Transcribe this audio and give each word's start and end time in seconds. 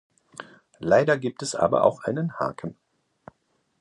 Leider 0.79 1.15
gibt 1.19 1.43
es 1.43 1.53
aber 1.53 1.83
auch 1.83 2.05
einen 2.05 2.39
Haken. 2.39 2.75